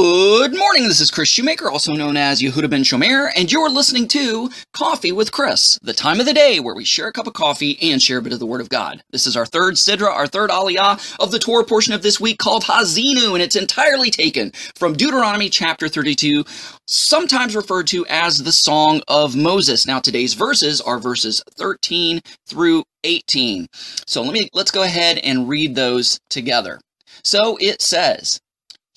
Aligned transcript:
Good 0.00 0.56
morning. 0.56 0.84
This 0.84 1.00
is 1.00 1.10
Kris 1.10 1.28
Shoemaker, 1.28 1.68
also 1.68 1.92
known 1.92 2.16
as 2.16 2.40
Yehudah 2.40 2.70
ben 2.70 2.84
Shomeyr, 2.84 3.32
and 3.34 3.50
you're 3.50 3.68
listening 3.68 4.06
to 4.06 4.48
Coffee 4.72 5.10
with 5.10 5.32
Kris, 5.32 5.76
the 5.82 5.92
time 5.92 6.20
of 6.20 6.26
the 6.26 6.32
day 6.32 6.60
where 6.60 6.76
we 6.76 6.84
share 6.84 7.08
a 7.08 7.12
cup 7.12 7.26
of 7.26 7.32
coffee 7.32 7.76
and 7.82 8.00
share 8.00 8.18
a 8.18 8.22
bit 8.22 8.32
of 8.32 8.38
the 8.38 8.46
Word 8.46 8.60
of 8.60 8.68
God. 8.68 9.02
This 9.10 9.26
is 9.26 9.36
our 9.36 9.44
third 9.44 9.74
Sidra, 9.74 10.06
our 10.06 10.28
third 10.28 10.50
Aliyah 10.50 11.16
of 11.18 11.32
the 11.32 11.40
Torah 11.40 11.64
portion 11.64 11.94
of 11.94 12.02
this 12.02 12.20
week 12.20 12.38
called 12.38 12.62
Ha'azinu, 12.62 13.32
and 13.32 13.42
it's 13.42 13.56
entirely 13.56 14.08
taken 14.08 14.52
from 14.76 14.92
Deuteronomy 14.92 15.48
chapter 15.48 15.88
32, 15.88 16.44
sometimes 16.86 17.56
referred 17.56 17.88
to 17.88 18.06
as 18.06 18.38
the 18.38 18.52
Song 18.52 19.02
of 19.08 19.34
Moses. 19.34 19.84
Now, 19.84 19.98
today's 19.98 20.34
verses 20.34 20.80
are 20.80 21.00
verses 21.00 21.42
13 21.56 22.20
through 22.46 22.84
18. 23.02 23.66
So 24.06 24.22
let 24.22 24.32
me 24.32 24.48
let's 24.52 24.70
go 24.70 24.84
ahead 24.84 25.18
and 25.18 25.48
read 25.48 25.74
those 25.74 26.20
together. 26.30 26.78
So 27.24 27.58
it 27.60 27.82
says. 27.82 28.38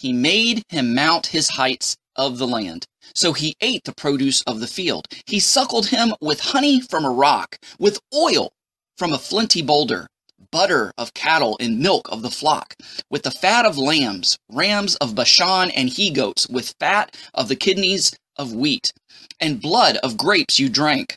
He 0.01 0.13
made 0.13 0.63
him 0.69 0.95
mount 0.95 1.27
his 1.27 1.47
heights 1.47 1.95
of 2.15 2.39
the 2.39 2.47
land. 2.47 2.87
So 3.13 3.33
he 3.33 3.55
ate 3.61 3.83
the 3.83 3.93
produce 3.93 4.41
of 4.47 4.59
the 4.59 4.65
field. 4.65 5.05
He 5.27 5.39
suckled 5.39 5.89
him 5.89 6.15
with 6.19 6.39
honey 6.39 6.81
from 6.81 7.05
a 7.05 7.11
rock, 7.11 7.59
with 7.77 7.99
oil 8.11 8.51
from 8.97 9.13
a 9.13 9.19
flinty 9.19 9.61
boulder, 9.61 10.07
butter 10.51 10.91
of 10.97 11.13
cattle 11.13 11.55
and 11.59 11.77
milk 11.77 12.09
of 12.11 12.23
the 12.23 12.31
flock, 12.31 12.73
with 13.11 13.21
the 13.21 13.29
fat 13.29 13.63
of 13.63 13.77
lambs, 13.77 14.39
rams 14.49 14.95
of 14.95 15.13
Bashan 15.13 15.69
and 15.69 15.87
he 15.87 16.09
goats, 16.09 16.49
with 16.49 16.73
fat 16.79 17.15
of 17.35 17.47
the 17.47 17.55
kidneys 17.55 18.11
of 18.37 18.53
wheat, 18.53 18.91
and 19.39 19.61
blood 19.61 19.97
of 19.97 20.17
grapes 20.17 20.57
you 20.57 20.67
drank. 20.67 21.15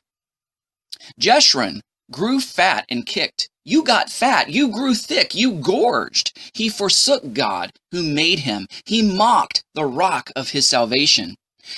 Jeshurun 1.18 1.80
grew 2.10 2.38
fat 2.38 2.84
and 2.90 3.06
kicked. 3.06 3.48
You 3.64 3.82
got 3.82 4.10
fat, 4.10 4.50
you 4.50 4.68
grew 4.68 4.94
thick, 4.94 5.34
you 5.34 5.52
gorged. 5.52 6.38
He 6.52 6.68
forsook 6.68 7.32
God 7.32 7.72
who 7.92 8.02
made 8.02 8.40
him. 8.40 8.66
He 8.84 9.02
mocked 9.02 9.64
the 9.74 9.86
rock 9.86 10.30
of 10.36 10.50
his 10.50 10.68
salvation. 10.68 11.36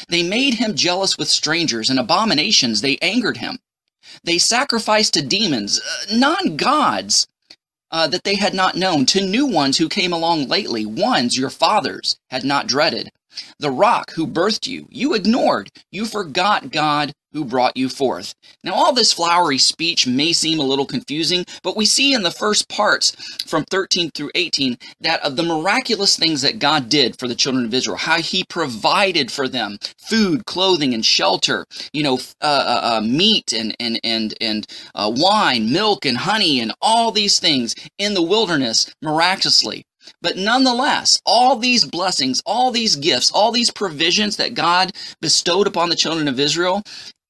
They 0.08 0.24
made 0.24 0.54
him 0.54 0.74
jealous 0.74 1.16
with 1.16 1.28
strangers 1.28 1.88
and 1.88 1.98
abominations. 1.98 2.80
They 2.80 2.98
angered 3.00 3.36
him. 3.36 3.58
They 4.24 4.38
sacrificed 4.38 5.14
to 5.14 5.22
demons, 5.22 5.80
uh, 5.80 6.16
non 6.16 6.56
gods, 6.56 7.28
uh, 7.92 8.08
that 8.08 8.24
they 8.24 8.34
had 8.34 8.55
not 8.55 8.74
known, 8.74 9.06
to 9.06 9.20
new 9.24 9.46
ones 9.46 9.78
who 9.78 9.89
came 9.89 10.12
along 10.12 10.48
lately, 10.48 10.84
ones 10.84 11.39
your 11.39 11.50
fathers 11.50 12.18
had 12.30 12.44
not 12.44 12.66
dreaded. 12.66 13.11
The 13.58 13.70
rock 13.70 14.12
who 14.12 14.27
birthed 14.27 14.66
you, 14.66 14.89
you 14.91 15.14
ignored. 15.14 15.70
You 15.92 16.06
forgot 16.06 16.72
God 16.72 17.12
who 17.37 17.45
brought 17.45 17.77
you 17.77 17.91
forth. 17.91 18.34
Now, 18.65 18.73
all 18.73 18.95
this 18.95 19.12
flowery 19.12 19.59
speech 19.59 20.06
may 20.06 20.33
seem 20.33 20.59
a 20.59 20.65
little 20.65 20.87
confusing, 20.87 21.45
but 21.62 21.77
we 21.77 21.84
see 21.84 22.15
in 22.15 22.23
the 22.23 22.31
first 22.31 22.67
parts 22.70 23.15
from 23.47 23.65
13 23.65 24.11
through 24.12 24.31
18 24.34 24.79
that 25.01 25.23
of 25.23 25.37
the 25.37 25.42
miraculous 25.42 26.17
things 26.17 26.41
that 26.41 26.59
God 26.59 26.89
did 26.89 27.19
for 27.19 27.29
the 27.29 27.34
children 27.34 27.67
of 27.67 27.75
Israel, 27.75 27.98
how 27.98 28.23
he 28.23 28.42
provided 28.48 29.31
for 29.31 29.48
them 29.48 29.77
food, 29.98 30.47
clothing, 30.47 30.95
and 30.95 31.05
shelter, 31.05 31.67
you 31.92 32.03
know, 32.03 32.14
uh, 32.41 32.47
uh, 32.67 32.81
uh, 32.95 33.01
meat 33.03 33.53
and, 33.53 33.77
and, 33.79 34.01
and, 34.03 34.33
and 34.41 34.67
uh, 34.95 35.12
wine, 35.14 35.70
milk, 35.70 36.07
and 36.07 36.17
honey, 36.17 36.59
and 36.59 36.73
all 36.81 37.11
these 37.11 37.39
things 37.39 37.75
in 37.98 38.14
the 38.14 38.23
wilderness 38.23 38.91
miraculously. 39.03 39.84
But 40.23 40.37
nonetheless, 40.37 41.20
all 41.27 41.57
these 41.57 41.84
blessings, 41.84 42.42
all 42.47 42.70
these 42.70 42.97
gifts, 42.97 43.31
all 43.31 43.51
these 43.51 43.70
provisions 43.70 44.37
that 44.37 44.55
God 44.55 44.92
bestowed 45.20 45.67
upon 45.67 45.89
the 45.89 45.97
children 45.97 46.29
of 46.29 46.41
Israel, 46.41 46.83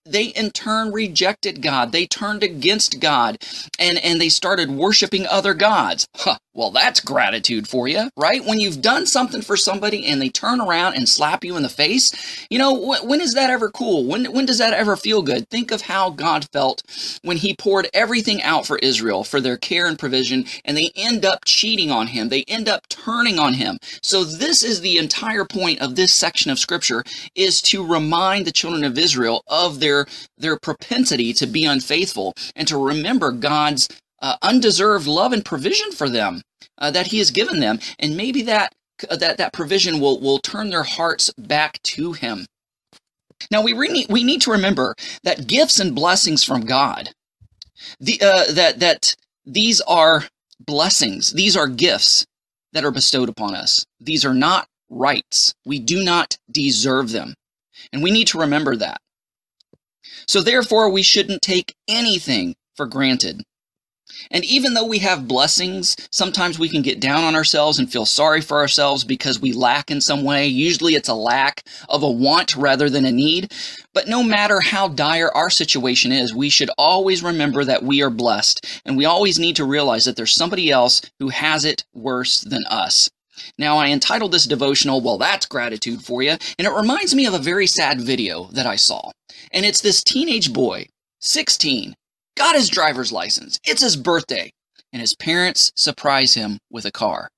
they 0.07 0.27
in 0.27 0.51
turn 0.53 0.93
rejected 0.93 1.63
God. 1.63 1.93
They 1.93 2.07
turned 2.07 2.43
against 2.45 3.01
God 3.01 3.39
and, 3.79 3.99
and 3.99 4.21
they 4.21 4.31
started 4.31 4.71
worshiping 4.71 5.27
other 5.27 5.55
gods. 5.55 6.07
Huh, 6.17 6.39
well, 6.55 6.71
that's 6.71 7.01
gratitude 7.01 7.69
for 7.69 7.89
you, 7.89 8.11
right? 8.17 8.45
When 8.45 8.61
you've 8.61 8.83
done 8.83 9.07
something 9.07 9.43
for 9.43 9.57
somebody 9.57 10.07
and 10.07 10.23
they 10.23 10.31
turn 10.31 10.61
around 10.61 10.95
and 10.95 11.09
slap 11.09 11.45
you 11.45 11.57
in 11.57 11.63
the 11.65 11.69
face, 11.71 12.13
you 12.51 12.59
know, 12.59 12.75
wh- 12.77 13.05
when 13.07 13.21
is 13.21 13.35
that 13.35 13.51
ever 13.51 13.71
cool? 13.71 14.07
When, 14.07 14.33
when 14.33 14.47
does 14.47 14.59
that 14.59 14.75
ever 14.75 14.97
feel 14.97 15.23
good? 15.23 15.49
Think 15.51 15.71
of 15.71 15.83
how 15.83 16.11
God 16.11 16.47
felt 16.53 16.83
when 17.23 17.39
he 17.39 17.55
poured 17.57 17.89
everything 17.95 18.43
out 18.43 18.67
for 18.67 18.79
Israel 18.79 19.25
for 19.25 19.41
their 19.41 19.57
care 19.57 19.87
and 19.87 19.99
provision, 19.99 20.45
and 20.65 20.77
they 20.77 20.91
end 20.97 21.25
up 21.25 21.45
cheating 21.45 21.91
on 21.91 22.09
him. 22.09 22.29
They 22.29 22.45
end 22.45 22.69
up 22.69 22.89
turning 22.89 23.39
on 23.39 23.55
him. 23.55 23.79
So 24.03 24.25
this 24.25 24.63
is 24.63 24.81
the 24.81 24.99
entire 24.99 25.45
point 25.45 25.81
of 25.81 25.97
this 25.97 26.13
section 26.15 26.51
of 26.51 26.59
scripture 26.59 27.05
is 27.35 27.61
to 27.63 27.87
remind 27.87 28.47
the 28.47 28.53
children 28.53 28.85
of 28.85 28.99
Israel 28.99 29.43
of 29.47 29.81
their, 29.81 29.96
their 30.37 30.59
propensity 30.59 31.33
to 31.33 31.47
be 31.47 31.65
unfaithful 31.65 32.35
and 32.55 32.69
to 32.69 32.77
remember 32.77 33.31
God's 33.33 33.89
uh, 34.21 34.37
undeserved 34.43 35.07
love 35.07 35.33
and 35.33 35.45
provision 35.45 35.93
for 35.93 36.09
them 36.09 36.43
uh, 36.79 36.91
that 36.91 37.09
He 37.09 37.19
has 37.19 37.31
given 37.31 37.61
them, 37.61 37.79
and 37.99 38.17
maybe 38.17 38.43
that 38.43 38.73
that 39.11 39.37
that 39.39 39.53
provision 39.53 40.01
will 40.01 40.21
will 40.21 40.39
turn 40.39 40.71
their 40.71 40.83
hearts 40.83 41.31
back 41.39 41.81
to 41.83 42.13
Him. 42.13 42.47
Now 43.51 43.63
we 43.63 43.73
re- 43.73 44.07
we 44.09 44.25
need 44.25 44.41
to 44.43 44.53
remember 44.53 44.95
that 45.23 45.47
gifts 45.47 45.79
and 45.79 45.95
blessings 45.95 46.43
from 46.45 46.63
God, 46.63 47.11
the 48.01 48.21
uh, 48.21 48.53
that 48.53 48.81
that 48.81 49.15
these 49.45 49.81
are 49.83 50.25
blessings, 50.59 51.33
these 51.33 51.57
are 51.57 51.69
gifts 51.69 52.27
that 52.73 52.85
are 52.85 52.91
bestowed 52.91 53.29
upon 53.29 53.55
us. 53.55 53.85
These 54.01 54.25
are 54.25 54.35
not 54.35 54.67
rights. 54.89 55.55
We 55.65 55.79
do 55.79 56.03
not 56.03 56.39
deserve 56.51 57.11
them, 57.11 57.35
and 57.93 58.03
we 58.03 58.11
need 58.11 58.29
to 58.29 58.41
remember 58.41 58.77
that. 58.77 58.99
So 60.27 60.41
therefore, 60.41 60.91
we 60.91 61.03
shouldn't 61.03 61.43
take 61.43 61.75
anything 61.89 62.57
for 62.75 62.87
granted. 62.87 63.43
And 64.31 64.45
even 64.45 64.75
though 64.75 64.87
we 64.87 64.99
have 64.99 65.29
blessings, 65.29 65.97
sometimes 66.11 66.59
we 66.59 66.69
can 66.69 66.83
get 66.83 67.01
down 67.01 67.25
on 67.25 67.35
ourselves 67.35 67.79
and 67.79 67.91
feel 67.91 68.07
sorry 68.07 68.41
for 68.41 68.59
ourselves 68.59 69.05
because 69.05 69.41
we 69.41 69.53
lack 69.53 69.91
in 69.91 70.01
some 70.01 70.25
way. 70.25 70.47
Usually 70.47 70.95
it's 70.95 71.09
a 71.09 71.15
lack 71.15 71.65
of 71.89 72.03
a 72.03 72.11
want 72.11 72.57
rather 72.57 72.89
than 72.89 73.05
a 73.05 73.13
need. 73.13 73.53
But 73.93 74.09
no 74.09 74.23
matter 74.23 74.61
how 74.61 74.89
dire 74.89 75.31
our 75.35 75.51
situation 75.51 76.13
is, 76.13 76.35
we 76.35 76.49
should 76.49 76.71
always 76.79 77.23
remember 77.23 77.65
that 77.65 77.83
we 77.83 78.03
are 78.03 78.11
blessed. 78.11 78.81
And 78.85 78.97
we 78.97 79.05
always 79.05 79.39
need 79.39 79.57
to 79.57 79.65
realize 79.65 80.05
that 80.05 80.17
there's 80.17 80.35
somebody 80.35 80.71
else 80.71 81.03
who 81.19 81.29
has 81.29 81.65
it 81.65 81.85
worse 81.93 82.41
than 82.41 82.65
us. 82.67 83.11
Now, 83.59 83.77
I 83.77 83.89
entitled 83.89 84.33
this 84.33 84.47
devotional, 84.47 85.01
Well, 85.01 85.19
That's 85.19 85.47
Gratitude 85.47 86.03
for 86.03 86.23
You, 86.23 86.37
and 86.59 86.67
it 86.67 86.73
reminds 86.73 87.15
me 87.15 87.27
of 87.27 87.35
a 87.35 87.39
very 87.39 87.67
sad 87.67 88.01
video 88.01 88.45
that 88.53 88.67
I 88.67 88.77
saw. 88.77 89.11
And 89.53 89.65
it's 89.65 89.81
this 89.81 90.03
teenage 90.03 90.53
boy, 90.53 90.87
16, 91.21 91.95
got 92.37 92.55
his 92.55 92.69
driver's 92.69 93.13
license. 93.13 93.59
It's 93.65 93.83
his 93.83 93.97
birthday. 93.97 94.53
And 94.93 95.01
his 95.01 95.17
parents 95.17 95.73
surprise 95.77 96.35
him 96.35 96.59
with 96.71 96.85
a 96.85 96.93
car. 96.93 97.29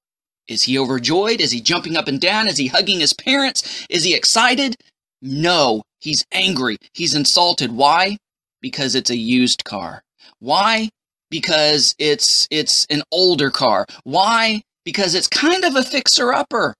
Is 0.47 0.62
he 0.62 0.78
overjoyed? 0.78 1.41
Is 1.41 1.50
he 1.53 1.60
jumping 1.60 1.97
up 1.97 2.09
and 2.09 2.20
down? 2.20 2.48
Is 2.48 2.59
he 2.59 2.69
hugging 2.69 3.00
his 3.00 3.12
parents? 3.12 3.86
Is 3.91 4.04
he 4.04 4.15
excited? 4.15 4.76
No, 5.20 5.82
he's 6.00 6.25
angry. 6.32 6.78
He's 6.94 7.15
insulted. 7.15 7.72
Why? 7.72 8.16
Because 8.60 8.94
it's 8.94 9.10
a 9.10 9.16
used 9.16 9.65
car. 9.65 10.03
Why? 10.38 10.88
Because 11.30 11.94
it's 11.98 12.47
it's 12.50 12.86
an 12.88 13.03
older 13.12 13.50
car. 13.50 13.86
Why? 14.04 14.62
Because 14.88 15.15
it's 15.15 15.28
kind 15.28 15.65
of 15.65 15.76
a 15.76 15.82
fixer 15.82 16.32
upper. 16.32 16.72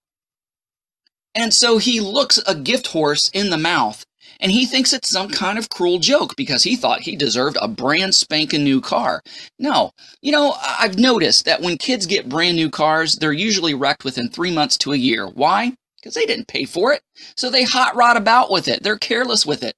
And 1.34 1.52
so 1.52 1.76
he 1.76 2.00
looks 2.00 2.38
a 2.46 2.54
gift 2.54 2.86
horse 2.86 3.28
in 3.34 3.50
the 3.50 3.58
mouth 3.58 4.02
and 4.41 4.50
he 4.50 4.64
thinks 4.64 4.94
it's 4.94 5.10
some 5.10 5.28
kind 5.28 5.58
of 5.58 5.69
cruel 5.69 5.98
joke 5.98 6.34
because 6.34 6.62
he 6.62 6.74
thought 6.74 7.02
he 7.02 7.16
deserved 7.16 7.58
a 7.60 7.68
brand 7.68 8.14
spanking 8.14 8.64
new 8.64 8.80
car. 8.80 9.20
No, 9.58 9.91
you 10.22 10.32
know, 10.32 10.54
I've 10.58 10.98
noticed 10.98 11.44
that 11.44 11.60
when 11.60 11.76
kids 11.76 12.06
get 12.06 12.30
brand 12.30 12.56
new 12.56 12.70
cars, 12.70 13.16
they're 13.16 13.30
usually 13.30 13.74
wrecked 13.74 14.04
within 14.06 14.30
three 14.30 14.54
months 14.54 14.78
to 14.78 14.94
a 14.94 14.97
year. 14.97 15.26
Why? 15.26 15.74
Because 15.97 16.14
they 16.14 16.24
didn't 16.24 16.48
pay 16.48 16.64
for 16.64 16.94
it. 16.94 17.02
So 17.36 17.50
they 17.50 17.64
hot 17.64 17.94
rod 17.94 18.16
about 18.16 18.50
with 18.50 18.68
it. 18.68 18.82
They're 18.82 18.97
careless 18.97 19.44
with 19.44 19.62
it. 19.62 19.74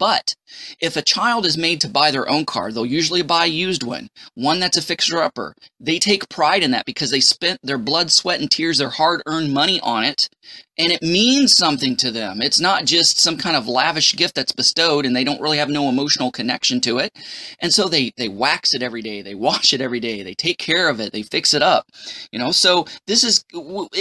But 0.00 0.34
if 0.80 0.96
a 0.96 1.02
child 1.02 1.44
is 1.44 1.58
made 1.58 1.82
to 1.82 1.88
buy 1.88 2.10
their 2.10 2.26
own 2.28 2.46
car, 2.46 2.72
they'll 2.72 2.86
usually 2.86 3.20
buy 3.20 3.44
a 3.44 3.48
used 3.48 3.82
one, 3.82 4.08
one 4.34 4.58
that's 4.58 4.78
a 4.78 4.82
fixer 4.82 5.22
upper. 5.22 5.54
They 5.78 5.98
take 5.98 6.30
pride 6.30 6.62
in 6.62 6.70
that 6.70 6.86
because 6.86 7.10
they 7.10 7.20
spent 7.20 7.60
their 7.62 7.76
blood, 7.76 8.10
sweat, 8.10 8.40
and 8.40 8.50
tears, 8.50 8.78
their 8.78 8.88
hard 8.88 9.22
earned 9.26 9.52
money 9.52 9.78
on 9.80 10.04
it, 10.04 10.30
and 10.78 10.92
it 10.92 11.02
means 11.02 11.52
something 11.52 11.96
to 11.96 12.10
them. 12.10 12.40
It's 12.40 12.60
not 12.60 12.86
just 12.86 13.18
some 13.20 13.36
kind 13.36 13.56
of 13.56 13.68
lavish 13.68 14.16
gift 14.16 14.34
that's 14.34 14.52
bestowed 14.52 15.04
and 15.04 15.14
they 15.14 15.24
don't 15.24 15.40
really 15.40 15.58
have 15.58 15.68
no 15.68 15.88
emotional 15.88 16.30
connection 16.30 16.80
to 16.82 16.98
it. 16.98 17.12
And 17.60 17.72
so 17.72 17.88
they 17.88 18.12
they 18.16 18.28
wax 18.28 18.72
it 18.72 18.82
every 18.82 19.02
day, 19.02 19.20
they 19.22 19.34
wash 19.34 19.72
it 19.72 19.80
every 19.80 20.00
day, 20.00 20.22
they 20.22 20.34
take 20.34 20.58
care 20.58 20.88
of 20.88 21.00
it, 21.00 21.12
they 21.12 21.22
fix 21.22 21.52
it 21.52 21.62
up. 21.62 21.86
You 22.32 22.38
know, 22.38 22.50
so 22.52 22.86
this 23.06 23.24
is 23.24 23.44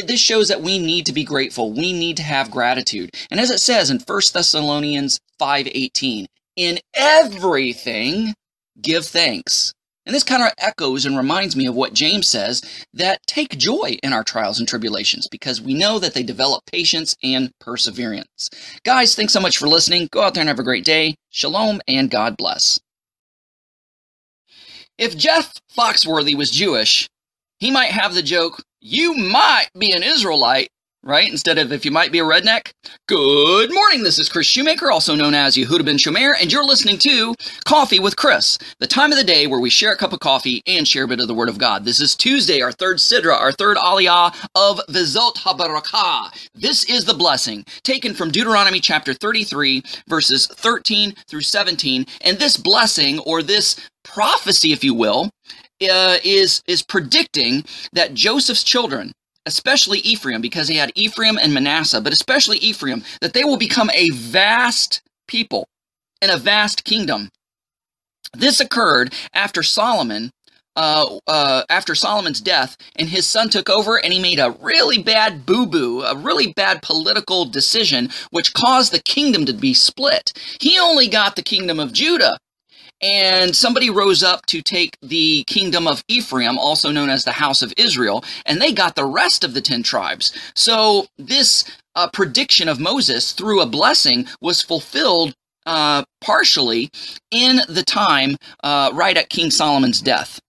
this 0.05 0.21
shows 0.21 0.47
that 0.47 0.61
we 0.61 0.79
need 0.79 1.05
to 1.07 1.13
be 1.13 1.23
grateful. 1.23 1.73
We 1.73 1.91
need 1.91 2.17
to 2.17 2.23
have 2.23 2.51
gratitude. 2.51 3.11
And 3.29 3.39
as 3.39 3.51
it 3.51 3.59
says 3.59 3.89
in 3.89 3.99
1 3.99 4.21
Thessalonians 4.33 5.19
5:18, 5.39 6.27
in 6.55 6.79
everything 6.93 8.33
give 8.81 9.05
thanks 9.05 9.73
and 10.05 10.15
this 10.15 10.23
kind 10.23 10.41
of 10.43 10.51
echoes 10.57 11.05
and 11.05 11.17
reminds 11.17 11.55
me 11.55 11.65
of 11.65 11.75
what 11.75 11.93
James 11.93 12.27
says 12.27 12.61
that 12.93 13.19
take 13.27 13.57
joy 13.57 13.97
in 14.01 14.13
our 14.13 14.23
trials 14.23 14.59
and 14.59 14.67
tribulations 14.67 15.27
because 15.27 15.61
we 15.61 15.73
know 15.73 15.99
that 15.99 16.13
they 16.13 16.23
develop 16.23 16.63
patience 16.71 17.15
and 17.23 17.51
perseverance. 17.59 18.49
Guys, 18.83 19.15
thanks 19.15 19.33
so 19.33 19.39
much 19.39 19.57
for 19.57 19.67
listening. 19.67 20.07
Go 20.11 20.23
out 20.23 20.33
there 20.33 20.41
and 20.41 20.49
have 20.49 20.59
a 20.59 20.63
great 20.63 20.85
day. 20.85 21.15
Shalom 21.29 21.81
and 21.87 22.09
God 22.09 22.37
bless. 22.37 22.79
If 24.97 25.15
Jeff 25.15 25.53
Foxworthy 25.77 26.35
was 26.35 26.51
Jewish, 26.51 27.07
he 27.59 27.71
might 27.71 27.91
have 27.91 28.13
the 28.13 28.21
joke, 28.21 28.63
You 28.81 29.13
might 29.15 29.69
be 29.77 29.91
an 29.91 30.03
Israelite, 30.03 30.69
right? 31.03 31.29
Instead 31.29 31.57
of 31.57 31.71
if 31.71 31.85
you 31.85 31.91
might 31.91 32.11
be 32.11 32.19
a 32.19 32.23
redneck. 32.23 32.71
Good 33.07 33.73
morning. 33.73 34.03
This 34.03 34.19
is 34.19 34.29
Kris 34.29 34.47
Shoemaker, 34.47 34.91
also 34.91 35.15
known 35.15 35.33
as 35.33 35.55
Yehudah 35.55 35.85
ben 35.85 35.97
Shomeyr, 35.97 36.33
and 36.39 36.51
you're 36.51 36.65
listening 36.65 36.97
to 36.99 37.35
Coffee 37.65 37.99
with 37.99 38.15
Kris, 38.15 38.57
the 38.79 38.87
time 38.87 39.11
of 39.11 39.17
the 39.17 39.23
day 39.23 39.47
where 39.47 39.59
we 39.59 39.69
share 39.69 39.93
a 39.93 39.97
cup 39.97 40.13
of 40.13 40.19
coffee 40.19 40.61
and 40.67 40.87
share 40.87 41.05
a 41.05 41.07
bit 41.07 41.21
of 41.21 41.27
the 41.27 41.33
Word 41.33 41.49
of 41.49 41.57
God. 41.57 41.85
This 41.85 42.01
is 42.01 42.15
Tuesday, 42.15 42.61
our 42.61 42.71
third 42.71 42.97
Sidra, 42.97 43.39
our 43.39 43.51
third 43.51 43.77
Aliyah 43.77 44.35
of 44.55 44.79
Vizot 44.89 45.35
HaBarakah. 45.35 46.49
This 46.53 46.83
is 46.89 47.05
the 47.05 47.13
blessing 47.13 47.65
taken 47.83 48.13
from 48.13 48.31
Deuteronomy 48.31 48.79
chapter 48.79 49.13
33, 49.13 49.83
verses 50.07 50.47
13 50.47 51.15
through 51.27 51.41
17. 51.41 52.05
And 52.21 52.37
this 52.37 52.57
blessing, 52.57 53.19
or 53.19 53.41
this 53.41 53.79
prophecy, 54.03 54.73
if 54.73 54.83
you 54.83 54.93
will, 54.93 55.29
uh, 55.81 56.17
is 56.23 56.61
is 56.67 56.83
predicting 56.83 57.63
that 57.93 58.13
Joseph's 58.13 58.63
children, 58.63 59.13
especially 59.45 59.99
Ephraim, 59.99 60.41
because 60.41 60.67
he 60.67 60.77
had 60.77 60.91
Ephraim 60.95 61.37
and 61.37 61.53
Manasseh, 61.53 62.01
but 62.01 62.13
especially 62.13 62.57
Ephraim, 62.57 63.03
that 63.21 63.33
they 63.33 63.43
will 63.43 63.57
become 63.57 63.89
a 63.93 64.09
vast 64.11 65.01
people 65.27 65.67
and 66.21 66.31
a 66.31 66.37
vast 66.37 66.83
kingdom. 66.83 67.29
This 68.33 68.59
occurred 68.59 69.13
after 69.33 69.63
Solomon, 69.63 70.31
uh, 70.75 71.17
uh, 71.27 71.63
after 71.69 71.95
Solomon's 71.95 72.41
death, 72.41 72.77
and 72.95 73.09
his 73.09 73.25
son 73.25 73.49
took 73.49 73.69
over, 73.69 73.97
and 73.97 74.13
he 74.13 74.19
made 74.19 74.39
a 74.39 74.55
really 74.61 75.01
bad 75.01 75.45
boo 75.45 75.65
boo, 75.65 76.03
a 76.03 76.15
really 76.15 76.53
bad 76.53 76.81
political 76.81 77.45
decision, 77.45 78.09
which 78.31 78.53
caused 78.53 78.93
the 78.93 79.01
kingdom 79.01 79.45
to 79.45 79.53
be 79.53 79.73
split. 79.73 80.31
He 80.59 80.77
only 80.77 81.07
got 81.07 81.35
the 81.35 81.43
kingdom 81.43 81.79
of 81.79 81.93
Judah 81.93 82.37
and 83.01 83.55
somebody 83.55 83.89
rose 83.89 84.23
up 84.23 84.45
to 84.47 84.61
take 84.61 84.97
the 85.01 85.43
kingdom 85.45 85.87
of 85.87 86.03
Ephraim, 86.07 86.57
also 86.57 86.91
known 86.91 87.09
as 87.09 87.23
the 87.23 87.31
house 87.31 87.61
of 87.61 87.73
Israel, 87.77 88.23
and 88.45 88.61
they 88.61 88.71
got 88.71 88.95
the 88.95 89.05
rest 89.05 89.43
of 89.43 89.53
the 89.53 89.61
10 89.61 89.83
tribes. 89.83 90.33
So 90.55 91.07
this 91.17 91.63
uh, 91.95 92.09
prediction 92.11 92.67
of 92.67 92.79
Moses 92.79 93.31
through 93.31 93.61
a 93.61 93.65
blessing 93.65 94.27
was 94.41 94.61
fulfilled 94.61 95.33
uh, 95.65 96.03
partially 96.21 96.89
in 97.31 97.61
the 97.67 97.83
time 97.83 98.37
uh, 98.63 98.91
right 98.93 99.17
at 99.17 99.29
King 99.29 99.51
Solomon's 99.51 100.01
death. 100.01 100.39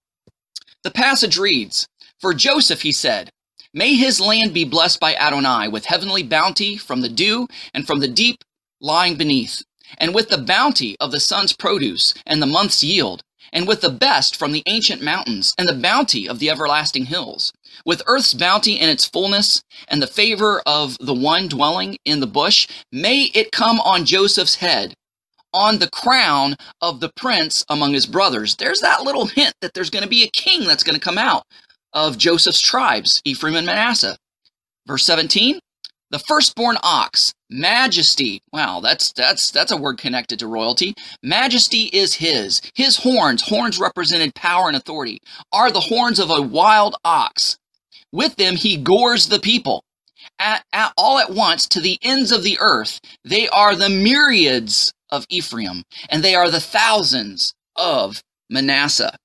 The 0.82 0.90
passage 0.90 1.36
reads, 1.36 1.86
For 2.20 2.32
Joseph, 2.32 2.82
he 2.82 2.92
said, 2.92 3.30
May 3.72 3.94
his 3.94 4.20
land 4.20 4.52
be 4.52 4.64
blessed 4.64 4.98
by 4.98 5.14
Adonai 5.14 5.68
with 5.68 5.84
heavenly 5.84 6.22
bounty 6.22 6.76
from 6.76 7.02
the 7.02 7.08
dew 7.08 7.46
and 7.72 7.86
from 7.86 8.00
the 8.00 8.08
deep 8.08 8.42
lying 8.80 9.16
beneath 9.16 9.62
and 9.98 10.14
with 10.14 10.28
the 10.28 10.38
bounty 10.38 10.96
of 11.00 11.12
the 11.12 11.20
sun's 11.20 11.52
produce 11.52 12.14
and 12.26 12.42
the 12.42 12.46
month's 12.46 12.82
yield, 12.82 13.22
and 13.52 13.66
with 13.66 13.80
the 13.80 13.90
best 13.90 14.36
from 14.36 14.52
the 14.52 14.62
ancient 14.66 15.02
mountains 15.02 15.54
and 15.58 15.68
the 15.68 15.74
bounty 15.74 16.28
of 16.28 16.38
the 16.38 16.50
everlasting 16.50 17.06
hills, 17.06 17.52
with 17.84 18.02
earth's 18.06 18.34
bounty 18.34 18.74
in 18.74 18.88
its 18.88 19.06
fullness 19.06 19.62
and 19.88 20.00
the 20.00 20.06
favor 20.06 20.62
of 20.66 20.96
the 20.98 21.14
one 21.14 21.48
dwelling 21.48 21.96
in 22.04 22.20
the 22.20 22.26
bush, 22.26 22.68
may 22.92 23.24
it 23.34 23.52
come 23.52 23.80
on 23.80 24.04
Joseph's 24.04 24.56
head, 24.56 24.94
on 25.52 25.78
the 25.78 25.90
crown 25.90 26.54
of 26.80 27.00
the 27.00 27.10
prince 27.16 27.64
among 27.68 27.92
his 27.92 28.06
brothers. 28.06 28.56
There's 28.56 28.80
that 28.80 29.02
little 29.02 29.26
hint 29.26 29.54
that 29.60 29.74
there's 29.74 29.90
going 29.90 30.04
to 30.04 30.08
be 30.08 30.22
a 30.22 30.30
king 30.30 30.66
that's 30.66 30.84
going 30.84 30.94
to 30.94 31.04
come 31.04 31.18
out 31.18 31.42
of 31.92 32.18
Joseph's 32.18 32.60
tribes, 32.60 33.20
Ephraim 33.24 33.56
and 33.56 33.66
Manasseh. 33.66 34.16
Verse 34.86 35.04
17, 35.04 35.58
the 36.10 36.18
firstborn 36.18 36.76
ox, 36.82 37.32
majesty. 37.48 38.42
Wow, 38.52 38.80
that's 38.80 39.12
that's 39.12 39.50
that's 39.50 39.72
a 39.72 39.76
word 39.76 39.98
connected 39.98 40.38
to 40.40 40.46
royalty. 40.46 40.94
Majesty 41.22 41.84
is 41.92 42.14
his. 42.14 42.60
His 42.74 42.96
horns, 42.96 43.42
horns 43.42 43.78
represented 43.78 44.34
power 44.34 44.68
and 44.68 44.76
authority, 44.76 45.20
are 45.52 45.70
the 45.70 45.80
horns 45.80 46.18
of 46.18 46.30
a 46.30 46.42
wild 46.42 46.96
ox. 47.04 47.58
With 48.12 48.36
them 48.36 48.56
he 48.56 48.76
gores 48.76 49.28
the 49.28 49.40
people. 49.40 49.84
At, 50.38 50.64
at, 50.72 50.92
all 50.98 51.18
at 51.18 51.30
once 51.30 51.66
to 51.68 51.80
the 51.80 51.98
ends 52.02 52.30
of 52.32 52.42
the 52.42 52.58
earth. 52.60 53.00
They 53.24 53.48
are 53.48 53.74
the 53.74 53.88
myriads 53.88 54.92
of 55.10 55.24
Ephraim, 55.30 55.82
and 56.08 56.22
they 56.22 56.34
are 56.34 56.50
the 56.50 56.60
thousands 56.60 57.54
of 57.76 58.22
Manasseh. 58.50 59.16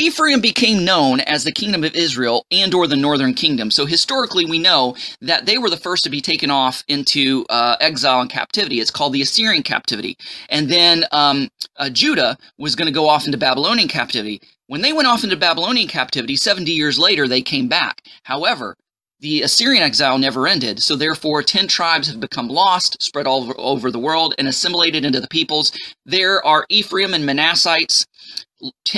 Ephraim 0.00 0.40
became 0.40 0.82
known 0.82 1.20
as 1.20 1.44
the 1.44 1.52
kingdom 1.52 1.84
of 1.84 1.94
Israel 1.94 2.46
and 2.50 2.72
or 2.72 2.86
the 2.86 2.96
northern 2.96 3.34
kingdom. 3.34 3.70
So 3.70 3.84
historically 3.84 4.46
we 4.46 4.58
know 4.58 4.96
that 5.20 5.44
they 5.44 5.58
were 5.58 5.68
the 5.68 5.76
first 5.76 6.04
to 6.04 6.10
be 6.10 6.22
taken 6.22 6.50
off 6.50 6.82
into 6.88 7.44
uh, 7.50 7.76
exile 7.80 8.22
and 8.22 8.30
captivity. 8.30 8.80
It's 8.80 8.90
called 8.90 9.12
the 9.12 9.20
Assyrian 9.20 9.62
captivity. 9.62 10.16
And 10.48 10.70
then 10.70 11.04
um, 11.12 11.50
uh, 11.76 11.90
Judah 11.90 12.38
was 12.56 12.74
going 12.74 12.86
to 12.86 12.94
go 12.94 13.10
off 13.10 13.26
into 13.26 13.36
Babylonian 13.36 13.88
captivity. 13.88 14.40
When 14.68 14.80
they 14.80 14.94
went 14.94 15.06
off 15.06 15.22
into 15.22 15.36
Babylonian 15.36 15.88
captivity, 15.88 16.34
70 16.34 16.72
years 16.72 16.98
later, 16.98 17.28
they 17.28 17.42
came 17.42 17.68
back. 17.68 18.00
However, 18.22 18.76
the 19.20 19.42
Assyrian 19.42 19.82
exile 19.82 20.16
never 20.16 20.46
ended, 20.46 20.82
so 20.82 20.96
therefore 20.96 21.42
10 21.42 21.68
tribes 21.68 22.08
have 22.08 22.20
become 22.20 22.48
lost, 22.48 23.02
spread 23.02 23.26
all 23.26 23.52
over 23.58 23.90
the 23.90 23.98
world, 23.98 24.34
and 24.38 24.48
assimilated 24.48 25.04
into 25.04 25.20
the 25.20 25.28
peoples. 25.28 25.72
There 26.06 26.42
are 26.46 26.64
Ephraim 26.70 27.12
and 27.12 27.28
Manassites, 27.28 28.06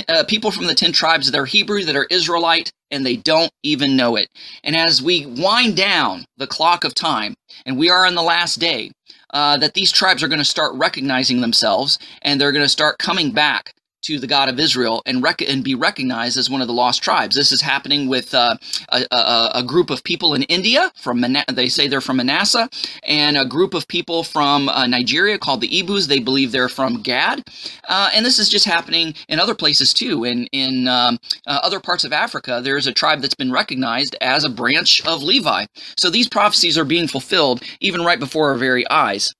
uh, 0.07 0.23
people 0.25 0.51
from 0.51 0.67
the 0.67 0.75
10 0.75 0.91
tribes 0.91 1.29
that 1.29 1.39
are 1.39 1.45
Hebrew, 1.45 1.83
that 1.83 1.95
are 1.95 2.07
Israelite, 2.09 2.71
and 2.91 3.05
they 3.05 3.15
don't 3.15 3.51
even 3.63 3.95
know 3.95 4.15
it. 4.15 4.27
And 4.63 4.75
as 4.75 5.01
we 5.01 5.25
wind 5.25 5.75
down 5.75 6.25
the 6.37 6.47
clock 6.47 6.83
of 6.83 6.93
time, 6.93 7.35
and 7.65 7.77
we 7.77 7.89
are 7.89 8.05
in 8.05 8.15
the 8.15 8.21
last 8.21 8.59
day, 8.59 8.91
uh, 9.33 9.57
that 9.57 9.73
these 9.73 9.91
tribes 9.91 10.21
are 10.21 10.27
going 10.27 10.39
to 10.39 10.45
start 10.45 10.75
recognizing 10.75 11.41
themselves 11.41 11.97
and 12.21 12.39
they're 12.39 12.51
going 12.51 12.65
to 12.65 12.69
start 12.69 12.99
coming 12.99 13.31
back 13.31 13.73
to 14.03 14.19
the 14.19 14.27
God 14.27 14.49
of 14.49 14.59
Israel 14.59 15.01
and, 15.05 15.23
rec- 15.23 15.41
and 15.41 15.63
be 15.63 15.75
recognized 15.75 16.37
as 16.37 16.49
one 16.49 16.61
of 16.61 16.67
the 16.67 16.73
lost 16.73 17.01
tribes. 17.01 17.35
This 17.35 17.51
is 17.51 17.61
happening 17.61 18.07
with 18.07 18.33
uh, 18.33 18.55
a, 18.89 19.05
a, 19.11 19.51
a, 19.55 19.63
group 19.63 19.89
of 19.89 20.03
people 20.03 20.33
in 20.33 20.43
India 20.43 20.91
from 20.95 21.21
Mana- 21.21 21.45
they 21.51 21.69
say 21.69 21.87
they're 21.87 22.01
from 22.01 22.17
Manasseh, 22.17 22.69
and 23.03 23.37
a 23.37 23.45
group 23.45 23.73
of 23.73 23.87
people 23.87 24.23
from 24.23 24.69
uh, 24.69 24.85
Nigeria 24.85 25.37
called 25.37 25.61
the 25.61 25.69
Igbos. 25.69 26.07
They 26.07 26.19
believe 26.19 26.51
they're 26.51 26.69
from 26.69 27.01
Gad, 27.01 27.43
uh, 27.87 28.09
and 28.13 28.25
this 28.25 28.39
is 28.39 28.49
just 28.49 28.65
happening 28.65 29.15
in 29.29 29.39
other 29.39 29.55
places 29.55 29.93
too. 29.93 30.25
In 30.25 30.47
in 30.51 30.87
um, 30.87 31.19
uh, 31.47 31.59
other 31.63 31.79
parts 31.79 32.03
of 32.03 32.13
Africa, 32.13 32.61
there's 32.63 32.87
a 32.87 32.93
tribe 32.93 33.21
that's 33.21 33.35
been 33.35 33.51
recognized 33.51 34.15
as 34.21 34.43
a 34.43 34.49
branch 34.49 35.05
of 35.05 35.23
Levi. 35.23 35.65
So 35.97 36.09
these 36.09 36.29
prophecies 36.29 36.77
are 36.77 36.85
being 36.85 37.07
fulfilled 37.07 37.63
even 37.79 38.03
right 38.03 38.19
before 38.19 38.49
our 38.49 38.57
very 38.57 38.87
eyes. 38.89 39.33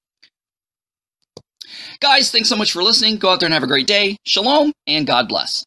Guys, 2.00 2.32
thanks 2.32 2.50
so 2.50 2.56
much 2.56 2.72
for 2.72 2.84
listening. 2.84 3.18
Go 3.18 3.30
out 3.30 3.40
there 3.40 3.48
and 3.48 3.54
have 3.54 3.64
a 3.64 3.68
great 3.68 3.88
day. 3.88 4.18
Shalom, 4.26 4.74
and 4.88 5.08
God 5.08 5.28
bless. 5.28 5.64